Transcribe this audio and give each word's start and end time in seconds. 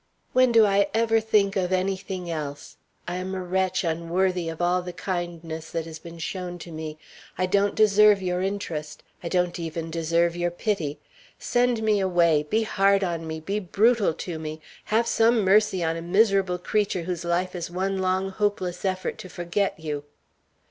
"When 0.33 0.51
do 0.51 0.65
I 0.65 0.87
ever 0.95 1.19
think 1.19 1.55
of 1.55 1.71
anything 1.71 2.27
else! 2.31 2.77
I 3.07 3.17
am 3.17 3.35
a 3.35 3.43
wretch 3.43 3.83
unworthy 3.83 4.49
of 4.49 4.59
all 4.59 4.81
the 4.81 4.93
kindness 4.93 5.69
that 5.69 5.85
has 5.85 5.99
been 5.99 6.17
shown 6.17 6.57
to 6.57 6.71
me. 6.71 6.97
I 7.37 7.45
don't 7.45 7.75
deserve 7.75 8.19
your 8.19 8.41
interest; 8.41 9.03
I 9.21 9.29
don't 9.29 9.59
even 9.59 9.91
deserve 9.91 10.35
your 10.35 10.49
pity. 10.49 10.97
Send 11.37 11.83
me 11.83 11.99
away 11.99 12.41
be 12.49 12.63
hard 12.63 13.03
on 13.03 13.27
me 13.27 13.41
be 13.41 13.59
brutal 13.59 14.15
to 14.25 14.39
me. 14.39 14.59
Have 14.85 15.05
some 15.05 15.41
mercy 15.43 15.83
on 15.83 15.95
a 15.95 16.01
miserable 16.01 16.57
creature 16.57 17.03
whose 17.03 17.23
life 17.23 17.53
is 17.53 17.69
one 17.69 17.99
long 17.99 18.31
hopeless 18.31 18.83
effort 18.83 19.19
to 19.19 19.29
forget 19.29 19.79
you!" 19.79 20.03